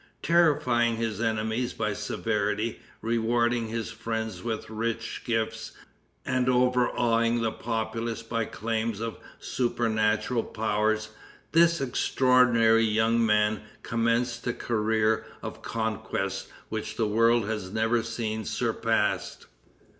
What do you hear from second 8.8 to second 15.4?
of supernatural powers, this extraordinary young man commenced a career